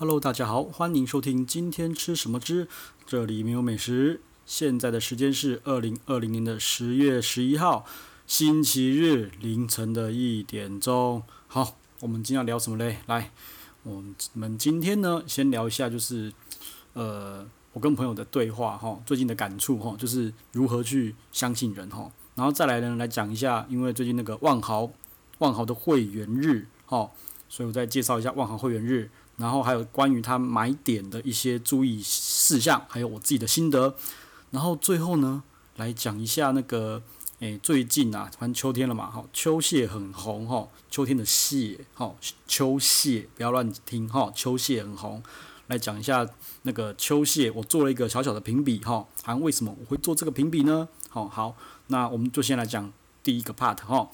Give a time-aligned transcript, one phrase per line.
[0.00, 2.68] Hello，大家好，欢迎收听今天吃什么之，
[3.04, 4.20] 这里没有美食。
[4.46, 7.84] 现在的时间是二零二零年的十月十一号
[8.24, 11.24] 星期日凌晨的一点钟。
[11.48, 12.98] 好，我们今天要聊什么嘞？
[13.06, 13.32] 来，
[13.82, 14.00] 我
[14.34, 16.32] 们今天呢，先聊一下，就是
[16.92, 22.08] 呃，我跟朋友的对话哈，最近的感触哈，就是如何去相信人哈。
[22.36, 24.92] 然后再来呢，来讲一下，因为最近那个万豪
[25.38, 27.10] 万豪的会员日哈，
[27.48, 29.10] 所以我再介绍一下万豪会员日。
[29.38, 33.94] 然后还有关于他买点的一些注意事项，还有我自己的心得。
[34.50, 35.44] 然后最后呢，
[35.76, 37.00] 来讲一下那个，
[37.38, 42.12] 诶，最近啊，反正秋天了嘛，哈，秋蟹很红哈，秋天的蟹，哈，
[42.48, 45.22] 秋蟹不要乱听哈，秋蟹很红。
[45.68, 46.28] 来讲一下
[46.62, 50.88] 那个秋蟹，我做了一个小小的评比哈，还为什么我会做这个评比呢？
[51.08, 51.54] 好，好，
[51.86, 52.92] 那我们就先来讲
[53.22, 54.10] 第一个 part 哈。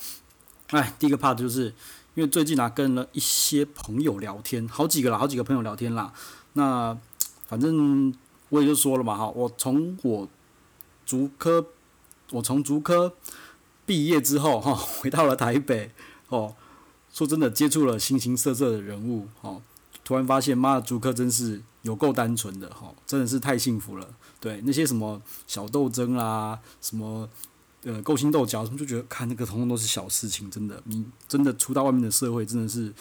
[0.68, 1.74] 哎，第一个 part 就是。
[2.14, 6.12] 因为最近啊，跟了一些朋友聊天，好几个啦，好几个朋友聊天啦。
[6.52, 6.96] 那
[7.48, 8.14] 反正
[8.50, 10.28] 我也就说了嘛，哈，我从我
[11.04, 11.66] 竹科，
[12.30, 13.14] 我从竹科
[13.84, 15.90] 毕业之后，哈，回到了台北，
[16.28, 16.54] 哦，
[17.12, 19.60] 说真的，接触了形形色色的人物，哦，
[20.04, 24.08] 突然发现，妈的，竹科真是有够单纯的，哈，真的是太幸福了。
[24.38, 27.28] 对，那些什么小斗争啦，什么。
[27.84, 30.50] 呃，勾心斗角，什么就觉得看那个，通通都是小事情。
[30.50, 32.92] 真的，你真的出到外面的社会，真的是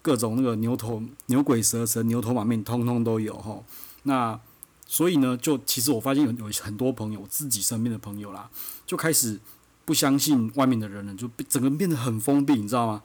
[0.00, 3.62] 各种那个牛头、牛鬼蛇神、牛头马面，通通都有哈。
[4.04, 4.40] 那
[4.86, 8.50] 所以呢，就其实我发现有有很多朋友，自己身边的朋友啦，
[8.86, 9.38] 就开始
[9.84, 13.02] 不相信外面的人了，就整个人变得很封闭，你知道吗？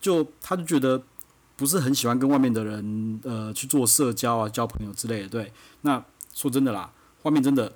[0.00, 1.02] 就他就觉得
[1.56, 5.28] 不是很喜欢跟外面的人呃去做社交啊、交朋友之类的。
[5.28, 6.90] 对，那说真的啦，
[7.24, 7.72] 外面真的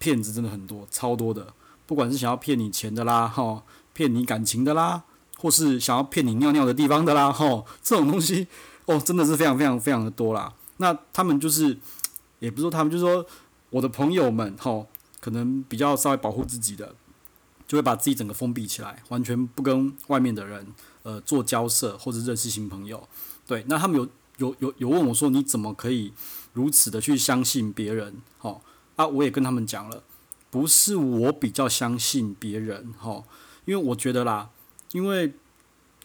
[0.00, 1.54] 骗子真的很多，超多的。
[1.86, 5.02] 不管是想要骗你钱的啦，哈，骗你感情的啦，
[5.38, 8.46] 或是想要骗你尿尿的地方的啦，哈，这种东西
[8.86, 10.54] 哦，真的是非常非常非常的多啦。
[10.78, 11.78] 那他们就是，
[12.40, 13.24] 也不是说他们，就是说
[13.70, 14.86] 我的朋友们，哈，
[15.20, 16.94] 可能比较稍微保护自己的，
[17.66, 20.66] 就会把自己整个封闭起来，完全不跟外面的人
[21.02, 23.06] 呃做交涉或者认识新朋友。
[23.46, 24.08] 对，那他们有
[24.38, 26.12] 有有有问我说，你怎么可以
[26.54, 28.16] 如此的去相信别人？
[28.38, 28.62] 吼，
[28.96, 30.02] 啊，我也跟他们讲了。
[30.54, 33.24] 不是我比较相信别人哈，
[33.64, 34.50] 因为我觉得啦，
[34.92, 35.34] 因为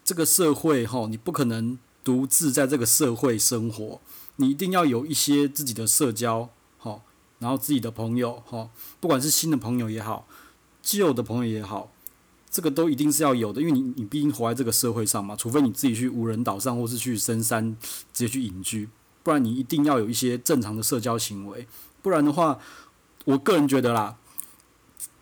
[0.03, 4.01] 这个社会哈，你不可能独自在这个社会生活，
[4.37, 6.49] 你一定要有一些自己的社交
[6.79, 7.03] 哈，
[7.37, 10.27] 然后自己的朋友哈，不管是新的朋友也好，
[10.81, 11.91] 旧的朋友也好，
[12.49, 17.77] 这个都一定是要有的，因为你你毕竟活在这个社会上嘛，除非你自己去无人岛上或是去深山
[18.11, 18.89] 直接去隐居，
[19.21, 21.67] 不然你一定要有一些正常的社交行为，
[22.01, 22.57] 不然的话，
[23.25, 24.17] 我个人觉得啦。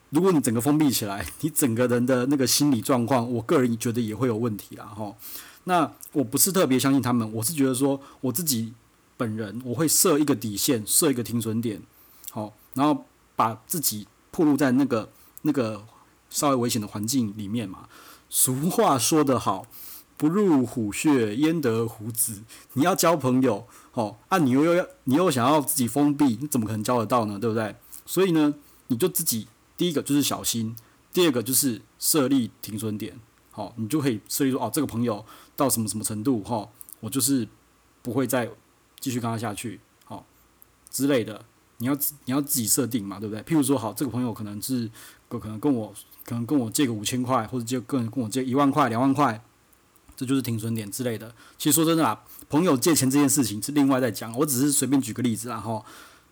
[0.10, 5.14] 如果你整个封闭起来， 你整个人的那个心理状况，我个人觉得也会有问题啦，哈。
[5.66, 8.74] 那我不是特别相信他们，我是觉得说我自己
[9.18, 11.82] 本人，我会设一个底线，设一个停损点，
[12.32, 13.04] 好，然后
[13.36, 15.10] 把自己暴露在那个
[15.42, 15.84] 那个
[16.30, 17.90] 稍微危险的环境里面嘛。
[18.30, 19.68] 俗话说得好，
[20.16, 22.44] 不入虎穴，焉得虎子。
[22.74, 27.38] 你要交朋友，好，啊，你又要你又想要自己封闭，你怎么可能交得到呢？
[27.38, 27.76] 对不对？
[28.06, 28.54] 所以呢，
[28.88, 29.50] 你就自己。
[29.78, 30.76] 第一个就是小心，
[31.14, 33.20] 第二个就是设立停损点，
[33.52, 35.24] 好，你就可以设立说，哦，这个朋友
[35.56, 36.68] 到什么什么程度，哈，
[37.00, 37.48] 我就是
[38.02, 38.50] 不会再
[39.00, 40.26] 继续跟他下去，好
[40.90, 41.46] 之类的，
[41.78, 41.94] 你要
[42.26, 43.44] 你要自己设定嘛，对不对？
[43.44, 44.90] 譬如说，好，这个朋友可能是
[45.30, 45.94] 可能跟我
[46.26, 49.44] 可能跟我借个五千块，或者借个人跟我借一万块、两万块，
[50.16, 51.36] 这就是停损点之类的。
[51.60, 55.86] 其实说真的啦，朋友借钱这件事情是另外再讲，我只是随便举个例子啦，哈，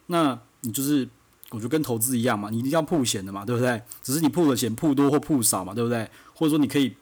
[0.08, 1.08] 那你就是。
[1.56, 3.82] 我就跟投资一样嘛，你一定要曝险的嘛，对不对？
[4.04, 6.10] 只是你曝的险曝多或曝少嘛，对不对？
[6.34, 6.94] 或者说你可以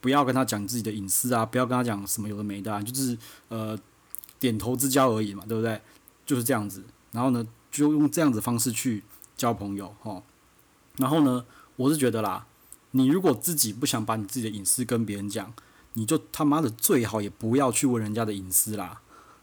[0.00, 3.18] 不要跟他讲自己的隐私啊，不要跟他讲什么有的没的啊，就是
[3.48, 3.78] 呃
[4.38, 5.78] 点头之交而已嘛，对不对？
[6.24, 6.82] 就是这样子。
[7.12, 9.02] 然后呢，就用这样子方式去
[9.36, 10.22] 交朋友齁。
[10.96, 11.44] 然后呢，
[11.76, 12.46] 我是觉得啦，
[12.92, 15.52] 你如果自己不想把你自己的隐私跟别人讲，
[15.92, 19.02] 你就他妈的最好也不要去问人家的隐私啦。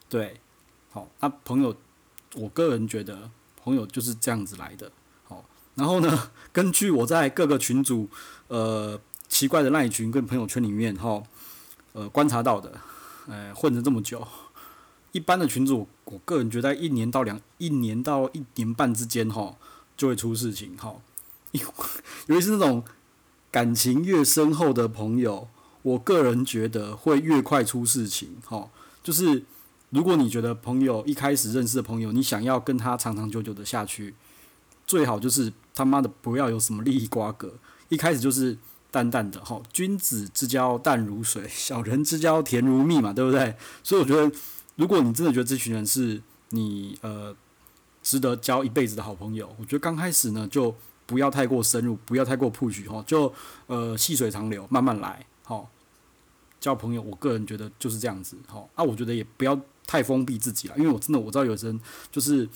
[0.09, 0.41] 对，
[0.89, 1.75] 好，那朋友，
[2.33, 3.29] 我个人觉得。
[3.67, 4.89] 朋友就是这样子来的，
[5.25, 5.43] 好，
[5.75, 8.09] 然后呢，根据我在各个群组，
[8.47, 8.97] 呃，
[9.27, 11.21] 奇怪的赖群跟朋友圈里面，哈，
[11.91, 12.79] 呃，观察到的，
[13.27, 14.25] 呃，混了这么久，
[15.11, 19.57] 一般的群组，我个人觉得一年到两，一年到一年半之间，哈，
[19.97, 20.95] 就会出事情， 哈，
[21.51, 22.85] 尤其是那种
[23.51, 25.49] 感情越深厚的朋友，
[25.81, 28.69] 我个人觉得会越快出事情，哈，
[29.03, 29.43] 就是。
[29.89, 34.13] 如果你觉得朋友一开始认识的朋友，你想要跟他长长久久的下去，
[34.85, 37.53] 最好就是他妈的不要有什么利益瓜葛，
[37.89, 38.57] 一开始就是
[38.91, 43.55] 淡淡的哈，君子之交淡如水， 小人之交甜如蜜嘛，对不对？
[43.81, 44.29] 所以我觉得
[44.75, 47.33] 如果你真的觉得这群人是你呃
[48.03, 50.75] 值得交一辈子的好朋友，我觉得刚开始呢就
[51.05, 53.33] 不要太过深入，不要太过 push 哈，就
[53.67, 55.69] 呃细水长流，慢慢来，好，
[56.59, 59.57] 交朋友，我个人觉得就是这样子，好，啊，我觉得也不要
[59.87, 61.79] 太封闭自己了，因为我真的我知道有些人
[62.11, 62.47] 就是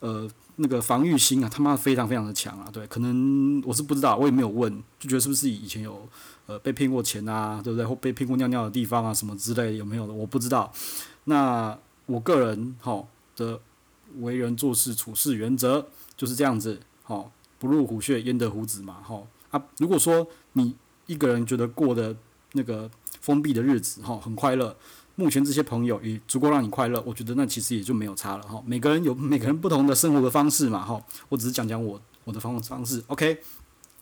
[0.00, 6.08] 呃那个防御心啊，他妈非常非常的强啊，对，可能我是不知道，我也没有问，就觉得是不是以前有
[6.46, 7.86] 呃被骗过钱啊，对不对？
[7.86, 10.72] 或被骗过尿尿的地方啊，什么之类有没有的，我不知道。
[11.24, 13.04] 那我个人哈
[13.36, 13.60] 的
[14.20, 15.86] 为人做事处事原则
[16.16, 19.62] 就是这样子，哈，不入虎穴焉得虎子嘛，哈啊。
[19.76, 20.74] 如果说你
[21.06, 22.16] 一个人觉得过的
[22.52, 22.90] 那个
[23.20, 24.76] 封闭的日子，哈，很快乐，
[25.16, 28.62] 目前这些朋友也足够让你快乐，我觉得那其实也就没有差了，哈。
[28.66, 31.02] 每个人有每个人不同的生活的方式嘛，哈。
[31.28, 33.42] 我只是讲讲我我的方方式，OK。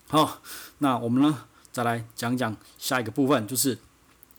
[0.08, 0.40] 好，
[0.78, 3.78] 那我们呢再来讲讲下一个部分，就是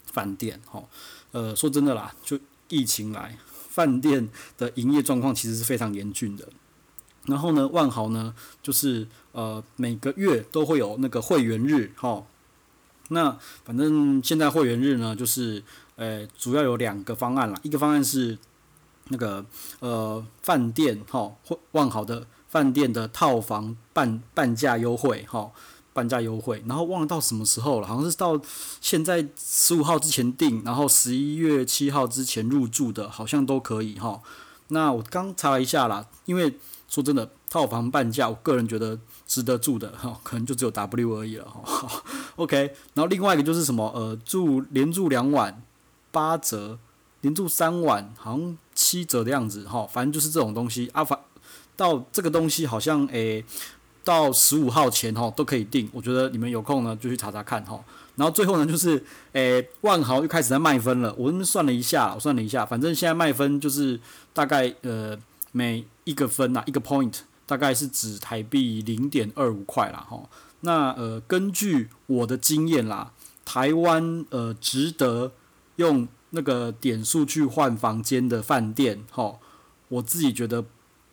[0.06, 0.83] 饭店，哈。
[1.31, 2.39] 呃，说真的啦，就。
[2.69, 3.38] 疫情来，
[3.69, 4.27] 饭店
[4.57, 6.50] 的营业状况其实是非常严峻的。
[7.27, 12.25] 然后呢，万豪呢，就是呃每个月都会有那个会员日，哈。
[13.09, 15.63] 那反正现在会员日呢，就是
[15.95, 17.59] 呃主要有两个方案啦。
[17.63, 18.38] 一个方案是
[19.09, 19.45] 那个
[19.80, 21.31] 呃饭店哈，
[21.71, 25.51] 万豪的饭店的套房半半价优惠，哈。
[25.94, 28.39] 半价优惠，然后忘了到什么时候了，好像是到
[28.80, 34.21] 现在十五号之前订，然后十一月七号之前入住的，好像都可以哈。
[34.68, 42.03] 那我刚查了一下啦，因为说真的，套房半价，我个人觉得值得住的哈，可能就只有 W 而已了哈。
[42.38, 45.61] OK，然后另外一个就是什么呃，住连住两晚
[46.11, 46.77] 八折，
[47.21, 51.19] 连住三晚好像七折的样子哈，反正就是这种东西啊，反
[51.75, 53.44] 到这个东西好像诶。
[54.03, 57.77] 到十五号前哈都可以订，我觉得你们有空呢就去查查看哈。
[58.15, 59.03] 然后最后呢就是，
[59.33, 61.13] 诶、万豪又开始在卖分了。
[61.17, 63.99] 我们算了一下，我算了一下，反正现在卖分就是
[64.31, 65.17] 大概呃
[65.51, 67.15] 每一个分呐一个 point
[67.47, 70.29] 大概是指台币零点二五块啦哈。
[70.59, 73.11] 那呃根据我的经验啦，
[73.44, 75.31] 台湾呃值得
[75.77, 79.39] 用那个点数去换房间的饭店哈，
[79.88, 80.63] 我自己觉得。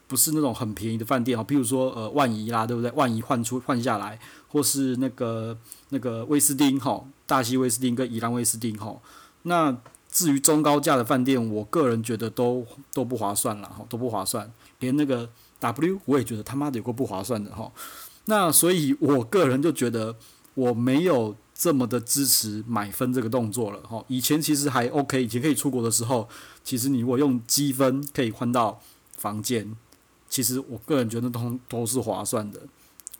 [0.06, 2.90] 不是那种很便宜的饭店哦，譬如说呃万怡啦，对不对？
[2.92, 5.56] 万怡换出换下来，或是那个
[5.88, 8.94] 那个威斯汀哈，大溪威斯汀跟宜兰威斯汀哈。
[9.44, 9.74] 那
[10.10, 14.52] 至于中高价的饭店，我个人觉得都都不划算了哈，都不划算。
[14.78, 15.28] 连那个
[15.72, 17.72] W 我也觉得他妈的有个不划算的哈。
[18.26, 20.14] 那所以我个人就觉得
[20.54, 24.04] 我没有这么的支持买分这个动作了哈。
[24.08, 26.28] 以前其实还 OK，以前可以出国的时候，
[26.62, 28.80] 其实你如果用积分可以换到
[29.16, 29.74] 房间。
[30.26, 32.60] 其实我个人觉得都都是划算的，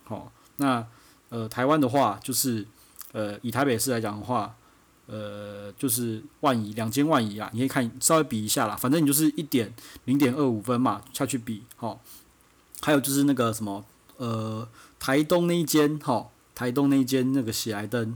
[0.03, 0.85] 好，那
[1.29, 2.67] 呃台湾的话就是
[3.13, 4.57] 呃以台北市来讲的话，
[5.07, 9.73] 呃就是万怡两间万怡啊，你可以看稍微比一下啦，反正你就是一点
[10.07, 12.01] 零点二五分嘛下去比，好，
[12.85, 13.83] 还有就是那个什么
[14.19, 14.69] 呃
[15.01, 18.15] 台东那一间哈，台东那一间那个喜来登，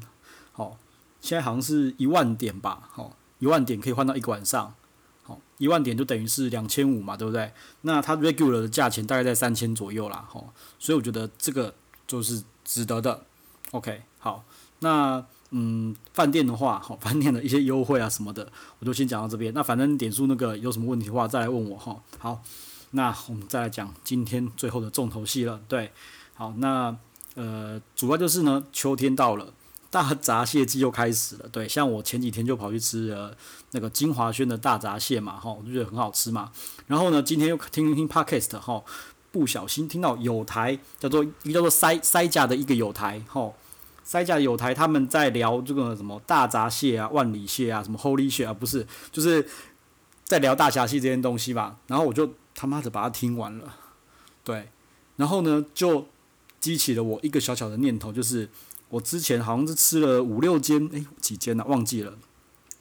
[0.52, 0.76] 好，
[1.22, 4.74] 现在好像是一万点吧，好，一万点可以换到一个晚上。
[5.22, 7.50] 好一万点就等于是两千五嘛，对不对？
[7.82, 11.74] 那它 regular 的价钱大概在三千左右啦，好，所以我觉得这个
[12.06, 13.24] 就是值得的。
[13.70, 14.44] OK，好，
[14.80, 19.52] 那嗯，饭店的话，好， 饭店的一些优惠啊什么的，我就先讲到这边。
[19.54, 21.96] 那反正点数那个有什么问题的话，再来问我哈。
[22.18, 22.42] 好，
[22.92, 25.60] 那我们再来讲今天最后的重头戏了。
[25.68, 25.92] 对，
[26.34, 26.96] 好，那
[27.34, 29.52] 呃，主要就是呢，秋天到了。
[29.90, 33.34] 大闸蟹季又开始了，对，像我前几天就跑去吃了
[33.70, 36.52] 那个金华轩的大闸蟹嘛，哈，我就觉得很好吃嘛。
[36.86, 38.84] 然后呢，今天又听 听 Podcast，哈，
[39.32, 43.50] 不小心听到有台叫做一个叫做塞塞甲的一个有台，哈，
[44.04, 49.48] 塞甲有台他们在聊这个什么大闸蟹啊、万里蟹啊、什么 Holy 蟹啊，不是，就是
[50.22, 51.78] 在聊大闸蟹这件东西吧。
[51.86, 53.76] 然后我就他妈的把它听完了，
[54.42, 54.70] 对，
[55.14, 56.08] 然后呢就
[56.58, 58.48] 激起了我一个小小的念头，就是。
[58.90, 61.64] 我之前好像是吃了五六间，诶，几间呢？
[61.68, 62.16] 忘记了，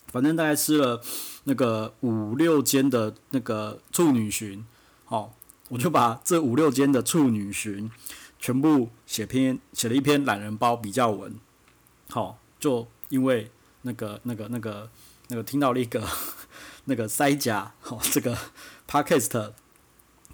[0.08, 1.02] 反正大概吃了
[1.44, 4.64] 那个五六间的那个处女蟳，
[5.04, 5.34] 好，
[5.68, 7.92] 我就把这五六间的处女蟳
[8.40, 11.36] 全部写篇写了一篇懒人包比较文，
[12.10, 14.90] 好，就因为那个那个那个
[15.28, 16.08] 那个听到了一个
[16.86, 18.38] 那个塞甲，好，这个
[18.90, 19.52] podcast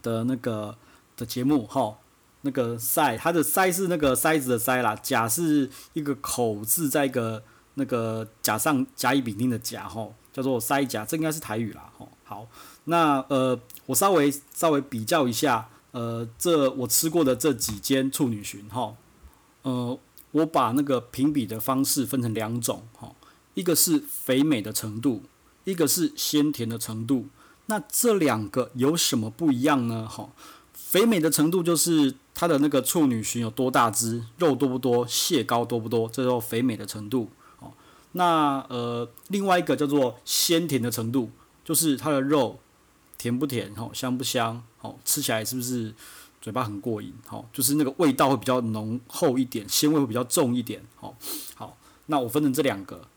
[0.04, 0.78] 的那个
[1.18, 1.98] 的节目，哈。
[2.46, 7.42] 那个塞，它的塞是那个塞子的塞啦，甲是一个口字，在一个
[7.76, 12.10] 那个甲上甲乙丙丁的甲吼，叫做塞甲，这应该是台语啦吼。
[12.26, 12.46] 好，
[12.84, 18.94] 那呃，我稍微稍微比较一下，呃，这我吃过的这几间处女蟳哈，
[19.62, 19.98] 呃，
[20.32, 23.16] 我把那个评比的方式分成两种哈，
[23.54, 25.24] 一个是肥美的程度，
[25.64, 27.28] 一个是鲜甜的程度。
[27.68, 30.08] 那这两个有什么不一样呢？
[30.08, 30.30] 哈，
[30.74, 37.30] 肥美的程度就是它的那个处女蟳有多大只，肉多不多，蟹膏多不多，这叫肥美的程度。
[37.60, 37.72] 哦，
[38.12, 41.32] 那呃，另外一个叫做鲜甜的程度，
[41.64, 42.60] 就是它的肉
[43.18, 45.96] 甜不甜，哈，香不香，哦，吃起来是不是
[46.42, 51.16] 嘴巴很过瘾，哈，就是那个味道会比较浓厚一点，鲜味会比较重一点，好，
[51.56, 51.78] 好，
[52.08, 53.08] 那我分成这两个，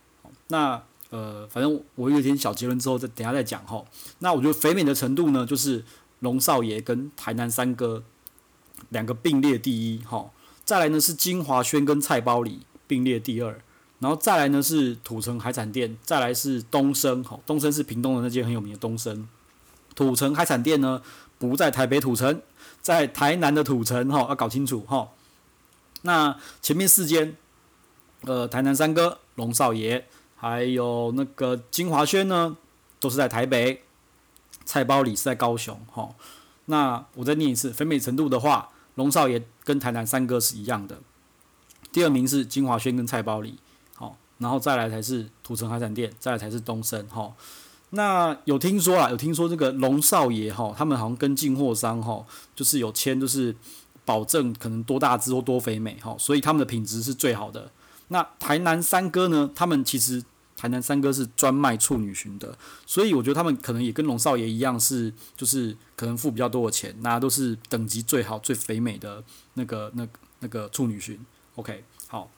[0.48, 0.82] 那。
[1.16, 3.82] 呃，反正我有点小结论之后，再等下再讲哈。
[4.18, 5.82] 那我觉得肥美的程度呢，就是
[6.18, 8.02] 龙少爷跟台南三哥
[8.90, 10.30] 两个并列第一哈。
[10.62, 13.62] 再来呢是金华轩跟菜包里并列第二，
[14.00, 17.40] 然后再来呢是土城海产店，再来是东升哈。
[17.46, 19.26] 东升是屏东的那间很有名的东升。
[19.94, 21.00] 土城海产店呢
[21.38, 22.42] 不在台北土城，
[22.82, 25.08] 在台南的土城哈，要搞清楚哈。
[26.02, 27.34] 那前面四间，
[28.24, 30.06] 呃，台南三哥、龙少爷。
[30.36, 32.56] 还有那个金华轩呢，
[33.00, 33.82] 都是在台北，
[34.64, 36.14] 菜包里是在高雄，哈。
[36.66, 40.98] 那我再念一次，肥美程度的话，龙少爷跟台南三哥是一样的。
[41.92, 43.58] 第二名是金华轩跟菜包里，
[43.94, 47.32] 好，然后再来才是土城海产店，再来才是东升，哈。
[47.90, 53.56] 那有听说啊，有听说这个龙少爷哈，他们好像跟进货商哈，就是有签，就是
[54.04, 57.70] 保证可能多大只或多肥美，哈，所以他们的品质是最好的。
[58.08, 59.50] 那台南三哥呢？
[59.54, 60.22] 他们其实
[60.56, 69.22] 台南三哥是专卖处女裙的，所以我觉得他们可能也跟龙少爷一样，是就是可能付比较多的钱，那都是等级最好、最肥美的
[69.54, 70.06] 那个、那
[70.40, 71.18] 那个处女裙。
[71.56, 72.30] OK，好，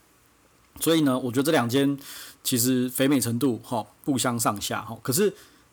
[0.80, 1.98] 所以呢，我觉得这两间
[2.42, 5.30] 其实肥美程度哈不相上下哈，可是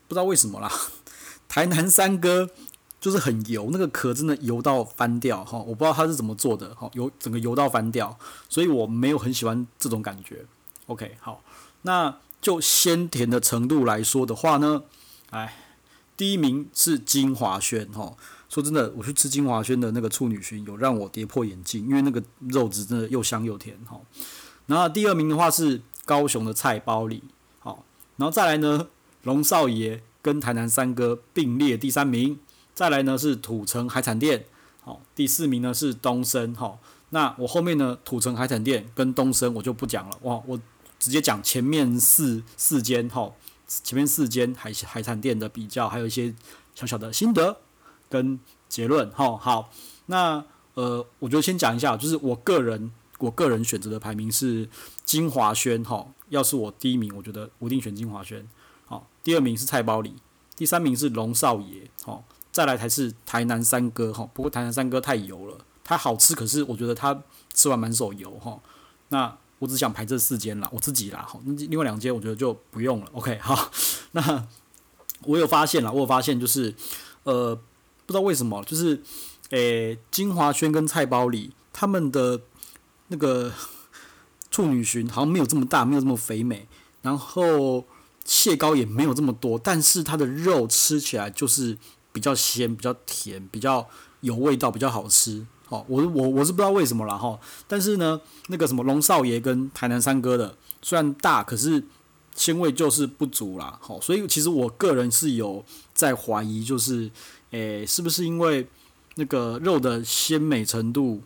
[0.08, 0.72] 不知道为什么啦，
[1.48, 2.50] 台南三哥。
[3.06, 5.60] 就是很油，那个壳真的油到翻掉哈！
[5.60, 8.18] 我不知道它是怎么做的哈，油整个油到翻掉，
[8.50, 10.44] 所以我没有很喜欢这种感觉。
[10.88, 11.44] OK，好，
[11.84, 14.82] 那就鲜甜的程度来说的话呢，
[15.30, 15.56] 哎，
[16.18, 18.16] 第一名是金华轩哈。
[18.50, 24.02] 说真的，我去吃金华轩的那个处女蟳，有让我跌破眼镜，因为那个肉质真的又香又甜哈。
[24.66, 27.22] 然后第二名的话是高雄的菜包里，
[27.60, 27.86] 好，
[28.18, 28.88] 然后再来呢，
[29.22, 32.40] 龙少爷跟台南三哥并列第三名。
[32.76, 34.46] 再来呢是土城海产店，
[34.84, 36.78] 好，第四名呢是东升，好，
[37.12, 40.60] 那我后面呢土城海产店跟东升我就不讲了，哇，我
[41.00, 43.32] 直接讲前面四四间，哈，
[43.66, 46.36] 前面四间海海产店的比较，还有一些
[46.76, 47.62] 小小的心得
[48.10, 49.70] 跟结论，哈，好，
[50.08, 54.70] 那呃，我觉得先讲一下，就是我个人我个人选择的排名是
[55.06, 58.46] 金华轩，哈，要是我第一名，我觉得我一定选金华轩，
[58.86, 60.16] 好，第二名是菜包里，
[60.58, 62.26] 第三名是龙少爷，好。
[62.56, 67.22] 再来才是台南三哥哈，不过台南三哥太油了，它好吃，可是我觉得它
[67.54, 68.58] 吃完满手油哈。
[69.10, 71.38] 那我只想排这四间啦，我自己啦哈。
[71.44, 73.12] 那另外两间我觉得就不用了。
[73.12, 73.70] OK， 好，
[74.14, 74.48] 那
[75.24, 76.74] 我有发现啦，我有发现就是
[77.24, 77.54] 呃，
[78.06, 79.04] 不知道为什么，就是
[79.50, 82.40] 诶、欸，金华轩跟菜包里他们的
[83.10, 83.52] 那个
[84.50, 86.70] 处女蟳好像没有这么大，没有这么肥美，
[87.02, 87.84] 然后
[88.24, 91.78] 蟹膏也没有这么多，但是它的肉吃起来就是。
[92.16, 93.86] 比较鲜，比较甜，比较
[94.22, 95.46] 有味道，比较好吃。
[95.68, 97.38] 好，我我我是不知道为什么啦哈。
[97.68, 101.84] 但是呢，那个什么龙少爷跟台南三哥的虽然大，可是
[102.34, 103.78] 鲜味就是不足啦。
[103.82, 107.12] 好，所以其实我个人是有在怀疑，就是
[107.52, 108.66] 诶、是不是因为
[109.16, 111.22] 那个肉的鲜美程度，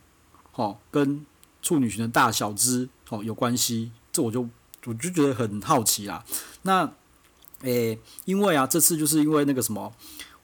[0.51, 1.24] 好，跟
[1.62, 3.91] 处女蟳的大小只哦有关系？
[4.12, 4.41] 这我就
[4.86, 6.25] 我就觉得很好奇啦。
[6.63, 6.91] 那
[7.62, 9.93] 诶、因为啊，这次就是因为那个什么。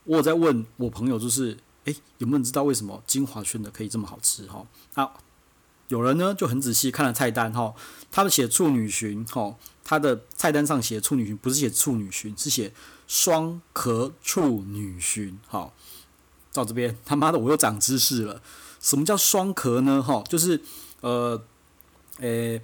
[0.05, 4.45] 我在问我朋友，就是，诶，有没有人知道为什么金华轩的可以这么好吃？
[4.45, 5.11] 哈，啊，
[5.87, 7.73] 有人呢就很仔细看了菜单，哈，
[8.11, 12.71] 他们写处女蟳，哈，他的菜单上写处女蟳，不是写处女蟳，是写
[13.07, 15.73] 双壳处女蟳，好，
[16.53, 18.41] 到这边他妈的我又长知识了，
[18.79, 20.03] 什么叫双壳呢？
[20.03, 20.61] 哈，就是，
[21.01, 21.43] 呃，
[22.19, 22.61] 诶，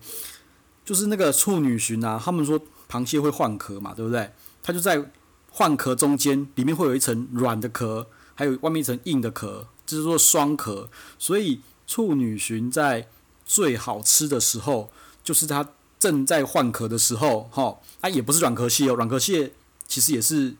[0.86, 4.32] 就是那个处女蟳啊，他们说螃蟹会换壳嘛，对不对？
[4.62, 5.12] 他就在。
[5.52, 10.90] 换壳中间，里面会有一层软的壳，还有外面一层硬的壳，这是说双壳。
[11.20, 13.08] 所以处女蟳在
[13.46, 14.90] 最好吃的时候，
[15.24, 15.68] 就是它
[16.00, 19.52] 正在换壳的时候，哈，它也不是软壳蟹哦，软壳蟹
[19.88, 20.56] 其实也是，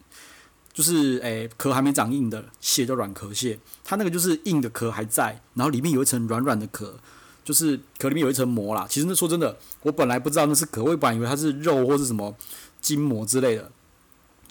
[0.74, 7.00] 就是诶壳还没长硬的蟹叫软壳蟹，它那个就是硬的壳还在，然后里面有一层软软的壳，
[7.46, 8.86] 就是壳里面有一层膜啦。
[8.90, 12.36] 其实那说真的，我本来不知道那是壳，我本来以为它是肉或是什么
[12.82, 13.72] 筋膜之类的。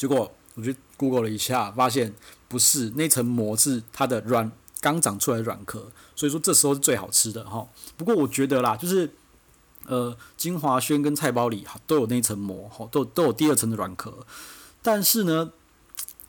[0.00, 2.14] 结果我去 Google 了一下，发现
[2.48, 7.68] 不是，那层膜是它的软刚长出来的软壳，所以说这时候是最好吃的哈。
[7.98, 9.12] 不过我觉得啦，就是
[9.84, 14.26] 呃金华轩跟菜包里都有那层膜哈，都都有第二层的软壳，
[14.80, 15.52] 但是呢，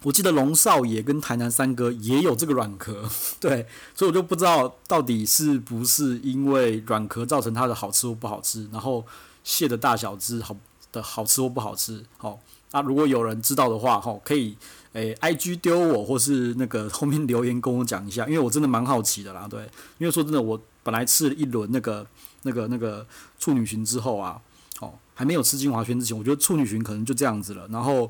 [0.04, 3.10] 我记得龙少爷跟台南三哥也有这个软壳，
[3.40, 9.06] 对，所以我就不知道到底是不是因为软壳造成它的好吃或不好吃，然后
[9.46, 10.58] 蟹的大小只好
[10.92, 12.04] 的好吃或不好吃。
[12.18, 12.38] 好，
[12.72, 14.58] 啊如果有人知道的话，哈，可以
[14.94, 19.62] 诶，IG 丢我，或是那个后面留言跟我讲一下，因为我真的蛮好奇的啦，对，
[19.98, 22.06] 因为说真的，我本来吃了一轮那个
[22.44, 23.06] 那个那个
[23.40, 24.42] 处女蟳之后啊，
[24.80, 28.10] 哦，还没有吃金华轩之前，我觉得处女蟳可能就这样子了，然后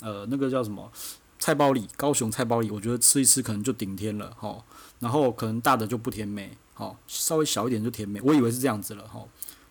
[0.00, 0.90] 呃，那个叫什么？
[1.38, 4.64] 菜包里，高雄菜包里，我觉得吃一吃可能就顶天了，吼，
[4.98, 9.28] 然后可能大的就不甜美，吼，稍微小一点就甜美，我以为是这样子了，吼，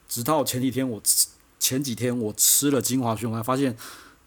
[0.08, 1.27] 直到前几天我吃，
[1.60, 3.75] 前几天我吃了金华轩，我才发现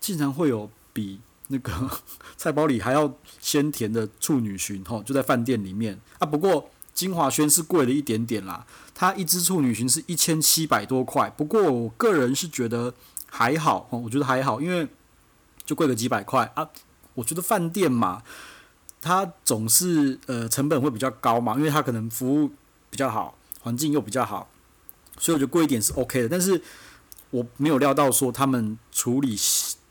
[0.01, 1.73] 竟然会有比那个
[2.37, 6.27] 菜包里还要鲜甜的处女蟳，吼，就在饭店里面啊。
[6.27, 12.93] 不过金华轩是贵了一点点啦，它一只处女裙是一千七百多块，不过我个人是觉得
[13.27, 14.89] 还好，我觉得还好，因为
[15.65, 16.69] 就贵个几百块啊。
[17.15, 18.23] 我觉得饭店嘛，
[19.01, 22.51] 它总是呃成本会比较高嘛，因为它可能服务
[22.91, 24.49] 比较好，环境又比较好，
[25.19, 26.29] 所以我觉得贵一点是 OK 的。
[26.29, 26.61] 但是
[27.31, 29.37] 我没有料到说他们处理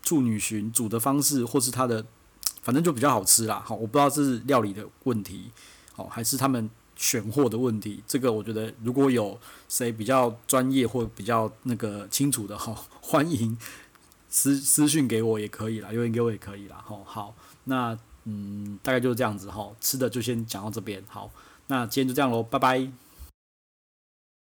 [0.08, 2.02] 处女寻煮的方式，或是它的
[2.62, 3.62] 反正就比较好吃啦。
[3.62, 5.50] 好，我不知道是料理的问题，
[5.92, 8.02] 好还是他们选货的问题。
[8.06, 9.38] 这个我觉得如果有
[9.68, 13.58] 谁比较专业或比较那个清楚的哈，欢迎。
[14.30, 16.82] 私私讯给我也可以啦，留言给我也可以啦。
[16.82, 17.34] 好，好，
[17.64, 21.02] 那嗯，大概就是这样子哈，吃的就先讲到这边。
[21.06, 21.30] 好，
[21.68, 23.07] 那今天就这样喽，拜拜。